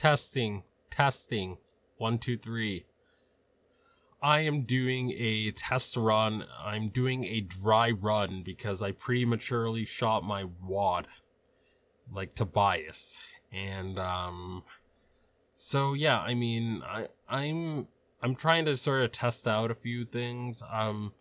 Testing, 0.00 0.62
testing. 0.88 1.58
One, 1.98 2.16
two, 2.16 2.38
three. 2.38 2.86
I 4.22 4.40
am 4.40 4.62
doing 4.62 5.12
a 5.14 5.50
test 5.50 5.94
run. 5.94 6.46
I'm 6.58 6.88
doing 6.88 7.24
a 7.24 7.42
dry 7.42 7.90
run 7.90 8.42
because 8.42 8.80
I 8.80 8.92
prematurely 8.92 9.84
shot 9.84 10.24
my 10.24 10.46
wad, 10.62 11.06
like 12.10 12.34
Tobias. 12.34 13.18
And, 13.52 13.98
um, 13.98 14.62
so 15.54 15.92
yeah, 15.92 16.20
I 16.20 16.32
mean, 16.32 16.82
I, 16.82 17.08
I'm, 17.28 17.86
I'm 18.22 18.34
trying 18.36 18.64
to 18.64 18.78
sort 18.78 19.02
of 19.02 19.12
test 19.12 19.46
out 19.46 19.70
a 19.70 19.74
few 19.74 20.06
things. 20.06 20.62
Um, 20.72 21.12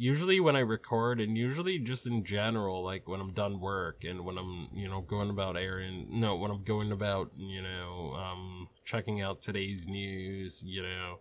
usually 0.00 0.40
when 0.40 0.56
I 0.56 0.60
record 0.60 1.20
and 1.20 1.36
usually 1.36 1.78
just 1.78 2.06
in 2.06 2.24
general, 2.24 2.82
like 2.82 3.06
when 3.06 3.20
I'm 3.20 3.32
done 3.32 3.60
work 3.60 4.02
and 4.02 4.24
when 4.24 4.38
I'm, 4.38 4.68
you 4.72 4.88
know, 4.88 5.02
going 5.02 5.28
about 5.28 5.58
airing, 5.58 6.06
no, 6.08 6.36
when 6.36 6.50
I'm 6.50 6.64
going 6.64 6.90
about, 6.90 7.32
you 7.36 7.60
know, 7.60 8.14
um, 8.14 8.68
checking 8.82 9.20
out 9.20 9.42
today's 9.42 9.86
news, 9.86 10.62
you 10.64 10.82
know, 10.82 11.18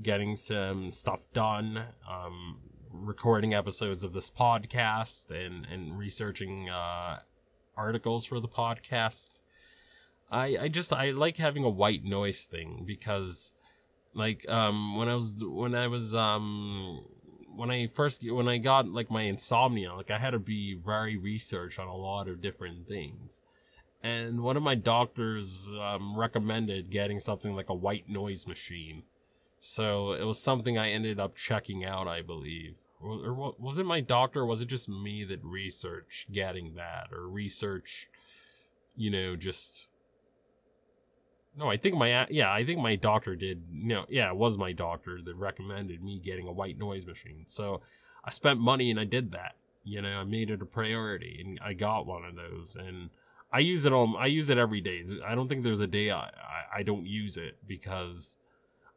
getting 0.00 0.36
some 0.36 0.92
stuff 0.92 1.22
done, 1.32 1.82
um, 2.08 2.58
recording 2.92 3.54
episodes 3.54 4.04
of 4.04 4.12
this 4.12 4.30
podcast 4.30 5.28
and, 5.32 5.66
and 5.66 5.98
researching, 5.98 6.70
uh, 6.70 7.18
articles 7.76 8.24
for 8.24 8.38
the 8.38 8.46
podcast. 8.46 9.40
I, 10.30 10.56
I 10.60 10.68
just, 10.68 10.92
I 10.92 11.10
like 11.10 11.38
having 11.38 11.64
a 11.64 11.68
white 11.70 12.04
noise 12.04 12.44
thing 12.44 12.84
because, 12.86 13.50
like, 14.14 14.48
um, 14.48 14.96
when 14.96 15.08
I 15.08 15.16
was, 15.16 15.42
when 15.44 15.74
I 15.74 15.88
was, 15.88 16.14
um, 16.14 17.04
when 17.56 17.70
I 17.70 17.86
first 17.86 18.30
when 18.30 18.48
I 18.48 18.58
got 18.58 18.88
like 18.88 19.10
my 19.10 19.22
insomnia, 19.22 19.94
like 19.94 20.10
I 20.10 20.18
had 20.18 20.30
to 20.30 20.38
be 20.38 20.74
very 20.74 21.16
research 21.16 21.78
on 21.78 21.88
a 21.88 21.96
lot 21.96 22.28
of 22.28 22.40
different 22.40 22.86
things. 22.86 23.42
And 24.02 24.42
one 24.42 24.56
of 24.56 24.62
my 24.62 24.74
doctors 24.74 25.68
um, 25.80 26.16
recommended 26.16 26.90
getting 26.90 27.18
something 27.18 27.56
like 27.56 27.68
a 27.68 27.74
white 27.74 28.08
noise 28.08 28.46
machine. 28.46 29.02
So 29.58 30.12
it 30.12 30.24
was 30.24 30.38
something 30.38 30.78
I 30.78 30.90
ended 30.90 31.18
up 31.18 31.34
checking 31.34 31.84
out, 31.84 32.06
I 32.06 32.22
believe. 32.22 32.76
Or, 33.02 33.30
or 33.30 33.54
was 33.58 33.78
it 33.78 33.86
my 33.86 34.00
doctor? 34.00 34.42
Or 34.42 34.46
was 34.46 34.62
it 34.62 34.68
just 34.68 34.88
me 34.88 35.24
that 35.24 35.42
researched 35.42 36.30
getting 36.30 36.74
that 36.74 37.08
or 37.12 37.26
research, 37.26 38.08
you 38.96 39.10
know, 39.10 39.34
just 39.34 39.88
no, 41.56 41.70
I 41.70 41.76
think 41.76 41.96
my 41.96 42.26
yeah, 42.28 42.52
I 42.52 42.64
think 42.64 42.80
my 42.80 42.96
doctor 42.96 43.34
did. 43.34 43.62
You 43.72 43.88
know, 43.88 44.04
yeah, 44.08 44.28
it 44.28 44.36
was 44.36 44.58
my 44.58 44.72
doctor 44.72 45.20
that 45.24 45.34
recommended 45.36 46.02
me 46.02 46.18
getting 46.18 46.46
a 46.46 46.52
white 46.52 46.78
noise 46.78 47.06
machine. 47.06 47.44
So 47.46 47.80
I 48.24 48.30
spent 48.30 48.60
money 48.60 48.90
and 48.90 49.00
I 49.00 49.04
did 49.04 49.32
that. 49.32 49.56
You 49.84 50.02
know, 50.02 50.18
I 50.18 50.24
made 50.24 50.50
it 50.50 50.60
a 50.60 50.66
priority 50.66 51.42
and 51.44 51.60
I 51.64 51.72
got 51.72 52.06
one 52.06 52.24
of 52.24 52.34
those 52.34 52.76
and 52.76 53.10
I 53.52 53.60
use 53.60 53.86
it 53.86 53.92
all. 53.92 54.16
I 54.18 54.26
use 54.26 54.50
it 54.50 54.58
every 54.58 54.80
day. 54.80 55.04
I 55.24 55.34
don't 55.34 55.48
think 55.48 55.62
there's 55.62 55.80
a 55.80 55.86
day 55.86 56.10
I, 56.10 56.24
I, 56.24 56.78
I 56.78 56.82
don't 56.82 57.06
use 57.06 57.36
it 57.36 57.56
because 57.66 58.36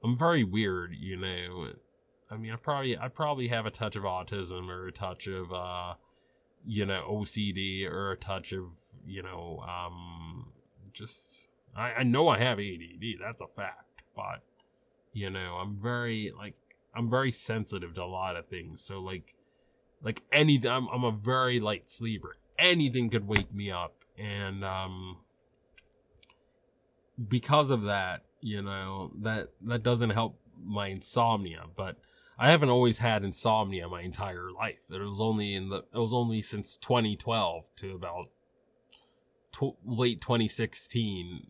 I'm 0.03 0.17
very 0.17 0.43
weird. 0.43 0.95
You 0.99 1.17
know, 1.17 1.73
I 2.30 2.37
mean, 2.37 2.52
I 2.52 2.55
probably 2.57 2.97
I 2.97 3.07
probably 3.07 3.47
have 3.47 3.65
a 3.65 3.71
touch 3.71 3.95
of 3.95 4.03
autism 4.03 4.69
or 4.69 4.87
a 4.87 4.91
touch 4.91 5.27
of 5.27 5.53
uh, 5.53 5.93
you 6.65 6.85
know, 6.85 7.05
OCD 7.09 7.89
or 7.89 8.11
a 8.11 8.17
touch 8.17 8.52
of 8.52 8.65
you 9.05 9.23
know, 9.23 9.64
um, 9.67 10.47
just 10.91 11.48
I, 11.75 11.93
I 11.93 12.03
know 12.03 12.27
I 12.27 12.39
have 12.39 12.59
ADD. 12.59 13.19
That's 13.21 13.41
a 13.41 13.47
fact. 13.47 14.03
But, 14.15 14.41
you 15.13 15.30
know, 15.30 15.57
I'm 15.61 15.77
very, 15.77 16.31
like, 16.37 16.55
I'm 16.95 17.09
very 17.09 17.31
sensitive 17.31 17.93
to 17.95 18.03
a 18.03 18.05
lot 18.05 18.35
of 18.35 18.47
things. 18.47 18.83
So, 18.83 18.99
like, 18.99 19.33
like 20.02 20.23
anything, 20.31 20.71
I'm, 20.71 20.87
I'm 20.87 21.03
a 21.03 21.11
very 21.11 21.59
light 21.59 21.89
sleeper. 21.89 22.37
Anything 22.58 23.09
could 23.09 23.27
wake 23.27 23.53
me 23.53 23.71
up. 23.71 23.95
And, 24.17 24.65
um, 24.65 25.17
because 27.27 27.69
of 27.69 27.83
that, 27.83 28.23
you 28.41 28.61
know, 28.61 29.11
that, 29.21 29.49
that 29.61 29.83
doesn't 29.83 30.11
help 30.11 30.39
my 30.63 30.87
insomnia, 30.87 31.63
but 31.75 31.97
I 32.37 32.52
haven't 32.52 32.69
always 32.69 32.99
had 32.99 33.23
insomnia 33.23 33.87
my 33.89 34.02
entire 34.02 34.52
life. 34.52 34.89
It 34.89 34.99
was 35.02 35.19
only 35.19 35.55
in 35.55 35.69
the, 35.69 35.83
it 35.93 35.97
was 35.97 36.13
only 36.13 36.41
since 36.41 36.77
2012 36.77 37.69
to 37.77 37.95
about 37.95 38.27
tw- 39.52 39.77
late 39.86 40.21
2016 40.21 41.48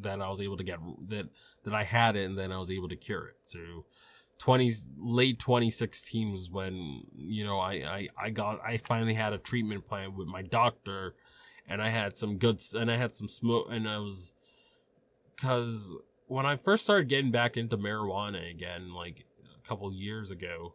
that 0.00 0.20
I 0.20 0.28
was 0.28 0.40
able 0.40 0.56
to 0.56 0.64
get 0.64 0.78
that 1.08 1.28
that 1.64 1.74
I 1.74 1.84
had 1.84 2.16
it 2.16 2.24
and 2.24 2.38
then 2.38 2.52
I 2.52 2.58
was 2.58 2.70
able 2.70 2.88
to 2.88 2.96
cure 2.96 3.28
it. 3.28 3.36
So 3.44 3.84
20 4.38 4.72
late 4.98 5.38
2016 5.38 6.32
was 6.32 6.50
when 6.50 7.02
you 7.16 7.44
know 7.44 7.58
I, 7.58 7.72
I 7.72 8.08
I 8.16 8.30
got 8.30 8.60
I 8.64 8.76
finally 8.76 9.14
had 9.14 9.32
a 9.32 9.38
treatment 9.38 9.86
plan 9.86 10.16
with 10.16 10.28
my 10.28 10.42
doctor 10.42 11.14
and 11.68 11.82
I 11.82 11.88
had 11.88 12.16
some 12.16 12.38
good 12.38 12.62
and 12.74 12.90
I 12.90 12.96
had 12.96 13.14
some 13.14 13.28
smoke 13.28 13.66
and 13.70 13.88
I 13.88 13.98
was 13.98 14.34
cuz 15.36 15.94
when 16.26 16.46
I 16.46 16.56
first 16.56 16.84
started 16.84 17.08
getting 17.08 17.30
back 17.30 17.56
into 17.56 17.76
marijuana 17.76 18.50
again 18.50 18.92
like 18.94 19.24
a 19.56 19.68
couple 19.68 19.92
years 19.92 20.30
ago 20.30 20.74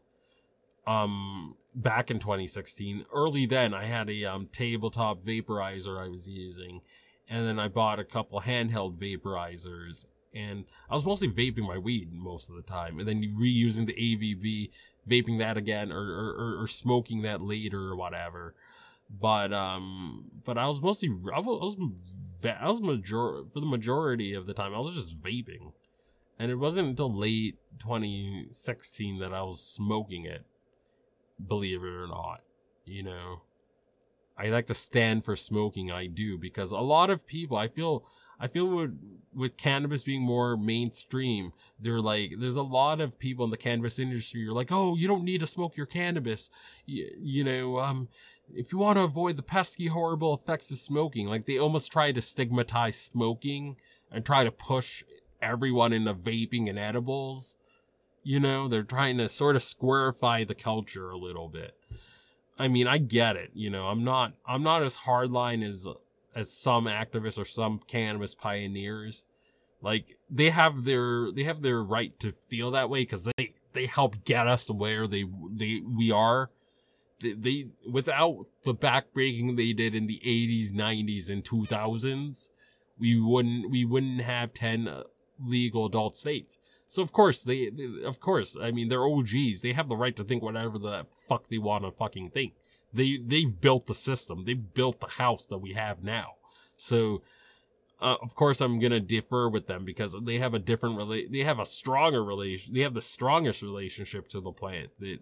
um 0.86 1.56
back 1.76 2.12
in 2.12 2.20
2016 2.20 3.06
early 3.14 3.46
then 3.46 3.74
i 3.74 3.86
had 3.86 4.10
a 4.10 4.26
um 4.26 4.48
tabletop 4.52 5.22
vaporizer 5.22 6.04
i 6.04 6.08
was 6.08 6.28
using 6.28 6.82
and 7.30 7.48
then 7.48 7.58
i 7.58 7.68
bought 7.68 8.00
a 8.00 8.04
couple 8.04 8.42
handheld 8.42 8.98
vaporizers 8.98 10.06
and 10.36 10.66
i 10.90 10.94
was 10.94 11.06
mostly 11.06 11.28
vaping 11.28 11.66
my 11.68 11.78
weed 11.78 12.12
most 12.12 12.50
of 12.50 12.56
the 12.56 12.62
time 12.62 13.00
and 13.00 13.08
then 13.08 13.24
reusing 13.40 13.88
the 13.88 13.94
avv 13.94 14.70
vaping 15.08 15.40
that 15.40 15.58
again 15.58 15.92
or, 15.92 16.02
or, 16.02 16.62
or 16.62 16.68
smoking 16.68 17.22
that 17.24 17.42
later 17.42 17.80
or 17.80 17.96
whatever. 17.96 18.56
But 19.10 19.54
um 19.54 20.32
but 20.44 20.58
i 20.58 20.68
was 20.68 20.82
mostly 20.82 21.10
i 21.34 21.40
was 21.40 21.78
i 22.44 22.70
was 22.70 22.82
major 22.82 23.44
for 23.46 23.60
the 23.60 23.66
majority 23.66 24.34
of 24.34 24.48
the 24.48 24.54
time 24.54 24.74
i 24.74 24.80
was 24.80 24.96
just 24.96 25.20
vaping. 25.20 25.74
And 26.40 26.52
it 26.52 26.56
wasn't 26.56 26.90
until 26.90 27.14
late 27.14 27.58
2016 27.80 29.20
that 29.20 29.34
i 29.34 29.44
was 29.44 29.62
smoking 29.62 30.26
it 30.26 30.46
believe 31.48 31.84
it 31.84 31.88
or 31.88 32.08
not. 32.08 32.42
You 32.86 33.04
know, 33.04 33.42
I 34.38 34.48
like 34.48 34.68
to 34.68 34.74
stand 34.74 35.24
for 35.24 35.36
smoking. 35.36 35.92
I 35.92 36.08
do 36.08 36.38
because 36.38 36.72
a 36.72 36.78
lot 36.78 37.10
of 37.10 37.26
people, 37.26 37.58
I 37.58 37.68
feel, 37.68 38.06
I 38.40 38.48
feel 38.48 38.66
with, 38.66 39.00
with 39.34 39.58
cannabis 39.58 40.04
being 40.04 40.22
more 40.22 40.58
mainstream, 40.58 41.54
they're 41.80 42.02
like, 42.02 42.34
there's 42.40 42.56
a 42.56 42.64
lot 42.64 43.00
of 43.00 43.20
people 43.20 43.46
in 43.46 43.52
the 43.52 43.58
cannabis 43.58 44.00
industry. 44.00 44.42
You're 44.42 44.54
like, 44.54 44.72
oh, 44.72 44.96
you 44.96 45.08
don't 45.08 45.24
need 45.24 45.40
to 45.42 45.48
smoke 45.48 45.78
your 45.78 45.86
cannabis. 45.86 46.50
You, 46.86 47.10
you 47.20 47.44
know, 47.44 47.80
um, 47.80 48.10
if 48.54 48.72
you 48.74 48.80
want 48.80 48.98
to 48.98 49.04
avoid 49.04 49.38
the 49.38 49.44
pesky, 49.44 49.88
horrible 49.88 50.34
effects 50.34 50.72
of 50.72 50.78
smoking, 50.80 51.28
like 51.28 51.46
they 51.46 51.58
almost 51.58 51.92
try 51.92 52.12
to 52.12 52.22
stigmatize 52.22 52.98
smoking 52.98 53.78
and 54.12 54.26
try 54.26 54.44
to 54.44 54.52
push 54.52 55.04
everyone 55.42 55.94
into 55.94 56.14
vaping 56.14 56.70
and 56.70 56.80
edibles. 56.80 57.58
You 58.24 58.40
know, 58.40 58.68
they're 58.68 58.84
trying 58.84 59.18
to 59.18 59.28
sort 59.28 59.56
of 59.56 59.62
squarify 59.62 60.48
the 60.48 60.56
culture 60.56 61.10
a 61.12 61.18
little 61.18 61.50
bit. 61.50 61.76
I 62.58 62.68
mean, 62.68 62.88
I 62.88 62.98
get 62.98 63.36
it. 63.36 63.52
You 63.54 63.70
know, 63.70 63.88
I'm 63.88 64.04
not, 64.04 64.34
I'm 64.46 64.64
not 64.64 64.84
as 64.84 64.98
hardline 64.98 65.68
as, 65.68 65.88
as 66.36 66.52
some 66.52 66.86
activists 66.86 67.38
or 67.38 67.46
some 67.46 67.80
cannabis 67.88 68.36
pioneers. 68.36 69.26
Like, 69.82 70.18
they 70.30 70.50
have 70.50 70.86
their, 70.86 71.32
they 71.32 71.44
have 71.44 71.62
their 71.62 71.84
right 71.84 72.18
to 72.22 72.32
feel 72.32 72.72
that 72.72 72.90
way 72.90 73.02
because 73.02 73.28
they, 73.38 73.56
they 73.74 73.86
help 73.86 74.24
get 74.24 74.48
us 74.48 74.70
where 74.70 75.08
they, 75.08 75.26
they, 75.52 75.82
we 75.86 76.12
are. 76.12 76.52
They, 77.20 77.34
they, 77.34 77.66
without 77.90 78.46
the 78.64 78.74
backbreaking 78.74 79.58
they 79.58 79.74
did 79.74 79.94
in 79.96 80.08
the 80.08 80.22
80s, 80.26 80.72
90s, 80.72 81.30
and 81.30 81.44
2000s, 81.44 82.50
we 82.98 83.20
wouldn't, 83.20 83.70
we 83.70 83.84
wouldn't 83.84 84.22
have 84.22 84.54
10 84.54 84.88
uh, 84.88 85.04
legal 85.44 85.86
adult 85.86 86.16
states. 86.16 86.58
So 86.94 87.02
of 87.02 87.12
course 87.12 87.44
they, 87.44 87.72
they, 87.72 88.04
of 88.06 88.20
course, 88.20 88.56
I 88.56 88.70
mean 88.70 88.88
they're 88.88 89.04
OGs. 89.04 89.64
They 89.64 89.74
have 89.74 89.90
the 89.90 89.98
right 89.98 90.16
to 90.16 90.24
think 90.24 90.44
whatever 90.44 90.78
the 90.78 91.08
fuck 91.28 91.50
they 91.50 91.58
want 91.58 91.86
to 91.86 91.92
fucking 91.92 92.30
think. 92.30 92.54
They 92.94 93.18
they've 93.18 93.60
built 93.60 93.88
the 93.88 93.96
system. 93.96 94.46
They 94.46 94.54
built 94.54 95.00
the 95.00 95.08
house 95.08 95.48
that 95.48 95.58
we 95.58 95.74
have 95.74 96.04
now. 96.04 96.34
So 96.78 97.24
uh, 98.00 98.18
of 98.22 98.36
course 98.36 98.62
I'm 98.62 98.78
gonna 98.78 99.00
differ 99.00 99.50
with 99.50 99.66
them 99.66 99.86
because 99.86 100.16
they 100.22 100.38
have 100.38 100.54
a 100.54 100.60
different 100.60 101.00
rela- 101.00 101.32
They 101.32 101.40
have 101.40 101.58
a 101.58 101.66
stronger 101.66 102.24
relation. 102.24 102.76
They 102.76 102.82
have 102.82 102.94
the 102.94 103.02
strongest 103.02 103.64
relationship 103.64 104.28
to 104.28 104.40
the 104.40 104.52
plant 104.52 104.92
that 105.00 105.18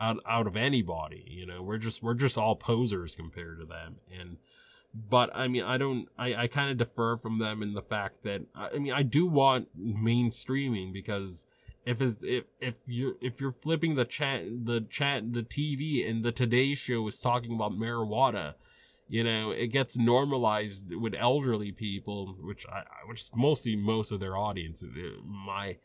out 0.00 0.18
out 0.26 0.48
of 0.48 0.56
anybody. 0.56 1.24
You 1.28 1.46
know, 1.46 1.62
we're 1.62 1.78
just 1.78 2.02
we're 2.02 2.14
just 2.14 2.36
all 2.36 2.56
posers 2.56 3.14
compared 3.14 3.60
to 3.60 3.66
them 3.66 3.98
and 4.12 4.38
but 4.94 5.30
I 5.34 5.48
mean, 5.48 5.64
I 5.64 5.78
don't, 5.78 6.08
I, 6.18 6.34
I 6.34 6.46
kind 6.46 6.70
of 6.70 6.76
defer 6.76 7.16
from 7.16 7.38
them 7.38 7.62
in 7.62 7.72
the 7.72 7.82
fact 7.82 8.24
that, 8.24 8.42
I 8.54 8.78
mean, 8.78 8.92
I 8.92 9.02
do 9.02 9.26
want 9.26 9.68
mainstreaming 9.78 10.92
because 10.92 11.46
if 11.86 12.00
it's, 12.00 12.18
if, 12.22 12.44
if 12.60 12.74
you're, 12.86 13.14
if 13.20 13.40
you're 13.40 13.52
flipping 13.52 13.94
the 13.94 14.04
chat, 14.04 14.42
the 14.64 14.82
chat, 14.82 15.32
the 15.32 15.42
TV 15.42 16.08
and 16.08 16.22
the 16.22 16.32
Today 16.32 16.74
Show 16.74 17.06
is 17.08 17.18
talking 17.18 17.54
about 17.54 17.72
marijuana, 17.72 18.54
you 19.08 19.24
know, 19.24 19.50
it 19.50 19.68
gets 19.68 19.96
normalized 19.96 20.94
with 20.94 21.14
elderly 21.14 21.72
people, 21.72 22.36
which 22.40 22.66
I, 22.70 22.84
which 23.06 23.20
is 23.22 23.30
mostly 23.34 23.76
most 23.76 24.12
of 24.12 24.20
their 24.20 24.36
audience, 24.36 24.84
my, 25.24 25.78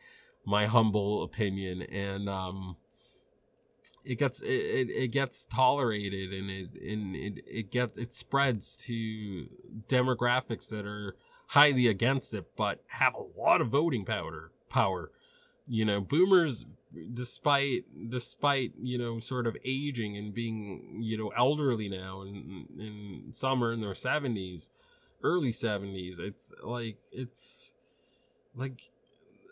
my 0.46 0.66
humble 0.66 1.24
opinion. 1.24 1.82
And, 1.82 2.28
um, 2.28 2.76
it 4.08 4.18
gets 4.18 4.42
it, 4.42 4.48
it, 4.48 4.90
it 4.90 5.08
gets 5.10 5.46
tolerated 5.46 6.32
and 6.34 6.50
it 6.50 6.70
and 6.82 7.16
it, 7.16 7.44
it 7.46 7.72
gets 7.72 7.98
it 7.98 8.14
spreads 8.14 8.78
to 8.78 9.48
demographics 9.88 10.70
that 10.70 10.86
are 10.86 11.16
highly 11.48 11.88
against 11.88 12.34
it, 12.34 12.56
but 12.56 12.84
have 12.88 13.14
a 13.16 13.40
lot 13.40 13.62
of 13.62 13.68
voting 13.68 14.06
power. 14.06 14.52
Power, 14.70 15.12
you 15.68 15.86
know, 15.86 16.02
boomers, 16.02 16.66
despite 17.14 17.86
despite 18.10 18.74
you 18.82 18.98
know 18.98 19.20
sort 19.20 19.48
of 19.48 19.58
aging 19.66 20.18
and 20.18 20.34
being 20.34 21.00
you 21.02 21.18
know 21.18 21.30
elderly 21.38 21.90
now, 21.90 22.22
and 22.22 22.68
and 22.80 23.36
some 23.36 23.64
are 23.64 23.74
in 23.74 23.82
their 23.82 23.96
seventies, 23.96 24.70
early 25.22 25.52
seventies. 25.52 26.20
It's 26.20 26.52
like 26.64 26.98
it's 27.12 27.74
like 28.56 28.92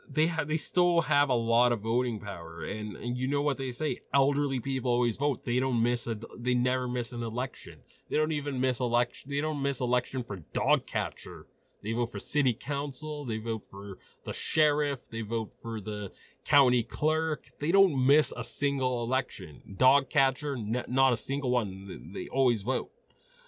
they 0.10 0.28
have 0.28 0.48
they 0.48 0.58
still 0.58 1.02
have 1.02 1.30
a 1.30 1.36
lot 1.36 1.72
of 1.72 1.82
voting 1.82 2.20
power 2.20 2.64
and, 2.64 2.96
and 2.96 3.18
you 3.18 3.28
know 3.28 3.42
what 3.42 3.58
they 3.58 3.72
say 3.72 4.00
elderly 4.14 4.60
people 4.60 4.92
always 4.92 5.18
vote. 5.18 5.46
They 5.46 5.60
don't 5.60 5.82
miss 5.82 6.08
a 6.08 6.18
they 6.38 6.54
never 6.54 6.88
miss 6.88 7.12
an 7.12 7.24
election. 7.24 7.80
They 8.10 8.18
don't 8.18 8.32
even 8.32 8.60
miss 8.60 8.80
election 8.80 9.30
they 9.30 9.42
don't 9.42 9.62
miss 9.62 9.80
election 9.80 10.24
for 10.24 10.38
dog 10.38 10.86
catcher. 10.86 11.48
They 11.84 11.94
vote 11.94 12.12
for 12.12 12.20
city 12.20 12.54
council 12.54 13.26
they 13.26 13.38
vote 13.38 13.64
for 13.70 13.98
the 14.24 14.34
sheriff 14.34 15.10
they 15.10 15.22
vote 15.22 15.54
for 15.62 15.80
the 15.82 16.12
county 16.44 16.84
clerk. 16.84 17.52
They 17.60 17.72
don't 17.72 18.06
miss 18.06 18.34
a 18.36 18.44
single 18.44 19.04
election. 19.04 19.62
Dog 19.78 20.10
catcher 20.10 20.56
n- 20.56 20.86
not 20.88 21.14
a 21.14 21.18
single 21.18 21.52
one 21.52 22.12
they 22.14 22.28
always 22.28 22.62
vote. 22.62 22.92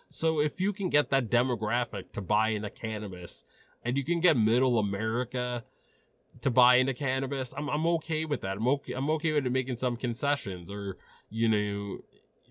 So 0.09 0.39
if 0.39 0.61
you 0.61 0.71
can 0.71 0.89
get 0.89 1.09
that 1.09 1.29
demographic 1.29 2.11
to 2.13 2.21
buy 2.21 2.49
in 2.49 2.57
into 2.57 2.69
cannabis 2.69 3.43
and 3.83 3.97
you 3.97 4.03
can 4.03 4.19
get 4.19 4.37
middle 4.37 4.79
america 4.79 5.63
to 6.41 6.49
buy 6.49 6.75
into 6.75 6.93
cannabis, 6.93 7.53
I'm 7.57 7.69
I'm 7.69 7.85
okay 7.87 8.25
with 8.25 8.41
that. 8.41 8.57
I'm 8.57 8.67
okay 8.67 8.93
I'm 8.93 9.09
okay 9.11 9.33
with 9.33 9.45
it 9.45 9.51
making 9.51 9.77
some 9.77 9.95
concessions 9.95 10.71
or 10.71 10.97
you 11.29 11.49
know 11.49 11.99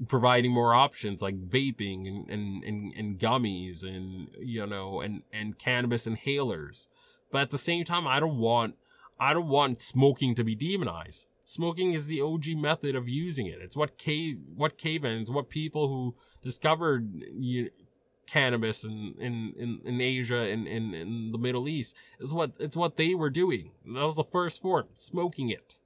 providing 0.08 0.52
more 0.52 0.74
options 0.74 1.22
like 1.22 1.48
vaping 1.48 2.06
and 2.06 2.30
and 2.30 2.64
and, 2.64 2.92
and 2.94 3.18
gummies 3.18 3.82
and 3.82 4.28
you 4.38 4.66
know 4.66 5.00
and 5.00 5.22
and 5.32 5.58
cannabis 5.58 6.06
inhalers. 6.06 6.86
But 7.30 7.42
at 7.42 7.50
the 7.50 7.58
same 7.58 7.84
time, 7.84 8.06
I 8.06 8.20
don't 8.20 8.38
want 8.38 8.76
I 9.18 9.32
don't 9.32 9.48
want 9.48 9.80
smoking 9.80 10.34
to 10.34 10.44
be 10.44 10.54
demonized. 10.54 11.26
Smoking 11.44 11.92
is 11.92 12.06
the 12.06 12.20
OG 12.20 12.56
method 12.56 12.96
of 12.96 13.08
using 13.08 13.46
it. 13.46 13.60
It's 13.60 13.76
what 13.76 13.98
cave 13.98 14.38
what 14.54 14.78
cave-ins, 14.78 15.30
what 15.30 15.48
people 15.48 15.88
who 15.88 16.16
discovered 16.42 17.22
you, 17.32 17.70
cannabis 18.26 18.84
in 18.84 19.14
in 19.18 19.52
in, 19.56 19.80
in 19.84 20.00
Asia 20.00 20.38
and 20.38 20.66
in, 20.66 20.94
in, 20.94 20.94
in 20.94 21.32
the 21.32 21.38
Middle 21.38 21.68
East 21.68 21.94
is 22.20 22.32
what 22.32 22.52
it's 22.58 22.76
what 22.76 22.96
they 22.96 23.14
were 23.14 23.30
doing. 23.30 23.70
That 23.84 24.04
was 24.04 24.16
the 24.16 24.24
first 24.24 24.60
form, 24.60 24.86
smoking 24.94 25.48
it. 25.48 25.76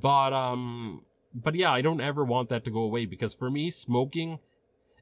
But 0.00 0.32
um 0.32 1.02
but 1.34 1.54
yeah, 1.54 1.72
I 1.72 1.80
don't 1.80 2.00
ever 2.00 2.24
want 2.24 2.48
that 2.48 2.64
to 2.64 2.70
go 2.70 2.80
away 2.80 3.06
because 3.06 3.34
for 3.34 3.50
me 3.50 3.70
smoking 3.70 4.38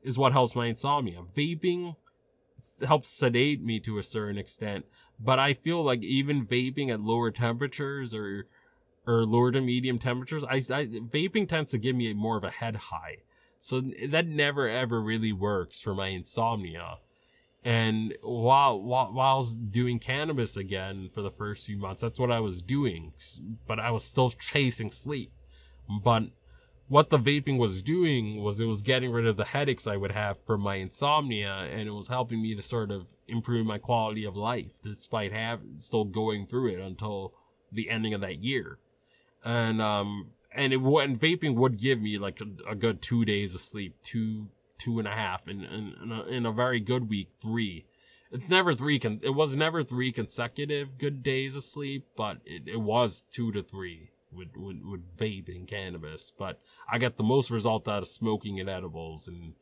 is 0.03 0.19
what 0.19 0.33
helps 0.33 0.55
my 0.55 0.67
insomnia. 0.67 1.23
Vaping 1.37 1.97
helps 2.87 3.09
sedate 3.09 3.63
me 3.63 3.79
to 3.81 3.99
a 3.99 4.03
certain 4.03 4.39
extent, 4.39 4.85
but 5.21 5.39
I 5.39 5.55
feel 5.55 5.83
like 5.83 6.03
even 6.03 6.47
vaping 6.47 6.91
at 6.91 7.01
lower 7.01 7.31
temperatures 7.31 8.15
or 8.15 8.47
or 9.07 9.25
lower 9.25 9.51
to 9.51 9.63
medium 9.63 9.99
temperatures, 9.99 10.45
I, 10.45 10.57
I 10.57 10.87
vaping 10.87 11.49
tends 11.49 11.71
to 11.71 11.79
give 11.79 11.97
me 11.97 12.13
more 12.13 12.37
of 12.37 12.45
a 12.45 12.51
head 12.51 12.77
high. 12.77 13.19
So 13.59 13.81
that 13.81 14.27
never 14.27 14.69
ever 14.69 15.03
really 15.03 15.33
works 15.33 15.81
for 15.81 15.95
my 15.95 16.09
insomnia. 16.09 16.99
And 17.65 18.15
while, 18.23 18.81
while, 18.81 19.13
was 19.13 19.57
doing 19.57 19.99
cannabis 19.99 20.57
again 20.57 21.09
for 21.13 21.23
the 21.23 21.31
first 21.31 21.67
few 21.67 21.77
months, 21.77 22.03
that's 22.03 22.21
what 22.21 22.31
I 22.31 22.41
was 22.41 22.63
doing. 22.63 23.13
But 23.67 23.81
I 23.81 23.91
was 23.91 24.05
still 24.05 24.31
chasing 24.31 24.91
sleep. 24.91 25.33
But 26.03 26.31
what 26.89 27.11
the 27.11 27.19
vaping 27.19 27.59
was 27.59 27.83
doing 27.83 28.43
was 28.43 28.61
it 28.61 28.65
was 28.65 28.81
getting 28.81 29.13
rid 29.13 29.27
of 29.27 29.37
the 29.37 29.45
headaches 29.45 29.87
I 29.87 29.97
would 29.97 30.13
have 30.13 30.39
from 30.47 30.63
my 30.63 30.77
insomnia 30.77 31.69
and 31.71 31.87
it 31.87 31.93
was 31.93 32.09
helping 32.09 32.41
me 32.41 32.55
to 32.55 32.63
sort 32.63 32.91
of 32.91 33.09
improve 33.27 33.67
my 33.67 33.77
quality 33.77 34.25
of 34.25 34.37
life 34.37 34.81
despite 34.83 35.33
have 35.33 35.61
still 35.77 36.05
going 36.05 36.47
through 36.47 36.73
it 36.73 36.81
until 36.81 37.35
the 37.71 37.91
ending 37.91 38.15
of 38.15 38.23
that 38.23 38.43
year. 38.43 38.79
And 39.45 39.83
um 39.83 40.31
and 40.59 40.73
it 40.73 40.81
and 40.81 41.21
vaping 41.21 41.55
would 41.55 41.79
give 41.79 42.01
me 42.01 42.19
like 42.19 42.41
a, 42.41 42.71
a, 42.71 42.75
good 42.75 43.01
two 43.01 43.25
days 43.25 43.55
of 43.55 43.61
sleep, 43.61 43.95
two 44.03 44.49
two 44.77 44.99
and 44.99 45.07
a 45.07 45.13
half, 45.13 45.47
and 45.47 45.65
in, 45.65 45.95
in, 46.03 46.13
a, 46.13 46.23
in 46.25 46.47
a 46.47 46.53
very 46.53 46.81
good 46.81 47.09
week, 47.09 47.31
three. 47.41 47.87
It's 48.31 48.49
never 48.49 48.75
three. 48.75 48.99
Con- 48.99 49.21
it 49.23 49.35
was 49.35 49.57
never 49.57 49.83
three 49.83 50.13
consecutive 50.13 50.99
good 50.99 51.23
days 51.23 51.57
of 51.57 51.63
sleep, 51.63 52.07
but 52.17 52.39
it, 52.45 52.65
it 52.67 52.81
was 52.81 53.23
two 53.31 53.53
to 53.53 53.63
three 53.63 54.11
with, 54.33 54.57
with 54.57 54.83
with 54.85 55.17
vaping 55.17 55.67
cannabis. 55.67 56.33
But 56.37 56.61
I 56.91 56.99
got 56.99 57.17
the 57.17 57.23
most 57.23 57.51
result 57.51 57.89
out 57.89 58.03
of 58.03 58.09
smoking 58.09 58.59
and 58.61 58.69
edibles 58.69 59.29
and 59.29 59.55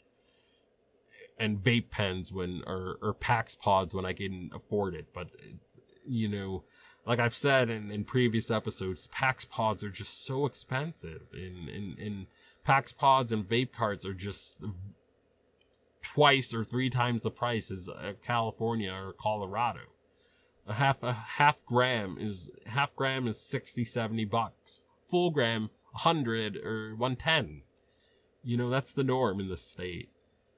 and 1.38 1.58
vape 1.58 1.90
pens 1.90 2.32
when 2.32 2.62
or 2.66 2.98
or 3.02 3.12
PAX 3.12 3.54
pods 3.54 3.94
when 3.94 4.06
I 4.06 4.14
can 4.14 4.50
afford 4.54 4.94
it. 4.94 5.08
But 5.14 5.28
you 6.06 6.28
know 6.28 6.64
like 7.06 7.20
I've 7.20 7.34
said 7.34 7.70
in, 7.70 7.90
in 7.90 8.04
previous 8.04 8.50
episodes, 8.50 9.06
PAX 9.06 9.44
pods 9.44 9.84
are 9.84 9.90
just 9.90 10.26
so 10.26 10.44
expensive. 10.44 11.28
In 11.32 11.68
in 11.68 11.94
in 11.98 12.26
PAX 12.64 12.92
pods 12.92 13.30
and 13.30 13.48
vape 13.48 13.72
carts 13.72 14.04
are 14.04 14.12
just 14.12 14.62
twice 16.02 16.52
or 16.52 16.64
three 16.64 16.90
times 16.90 17.22
the 17.22 17.30
price 17.30 17.70
as 17.70 17.88
uh, 17.88 18.14
California 18.24 18.92
or 18.92 19.12
Colorado. 19.12 19.80
A 20.66 20.74
half 20.74 21.02
a 21.04 21.12
half 21.12 21.64
gram 21.64 22.16
is 22.18 22.50
half 22.66 22.94
gram 22.96 23.28
is 23.28 23.40
60 23.40 23.84
70 23.84 24.24
bucks. 24.24 24.80
Full 25.08 25.30
gram 25.30 25.70
100 25.92 26.56
or 26.56 26.96
110. 26.96 27.62
You 28.42 28.56
know, 28.56 28.68
that's 28.68 28.92
the 28.92 29.04
norm 29.04 29.38
in 29.38 29.48
the 29.48 29.56
state. 29.56 30.10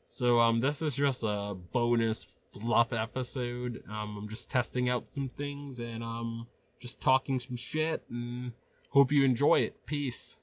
So 0.09 0.41
um 0.41 0.61
this 0.61 0.81
is 0.81 0.97
just 0.97 1.23
a 1.23 1.55
bonus 1.73 2.27
fluff 2.53 2.93
episode. 2.93 3.83
Um, 3.89 4.17
I'm 4.17 4.29
just 4.29 4.51
testing 4.51 4.89
out 4.89 5.11
some 5.11 5.29
things 5.29 5.79
and 5.79 6.03
um, 6.03 6.47
just 6.81 7.01
talking 7.01 7.41
some 7.41 7.57
shit 7.57 8.03
and 8.11 8.53
hope 8.91 9.13
you 9.13 9.25
enjoy 9.25 9.61
it. 9.61 9.87
Peace. 9.87 10.37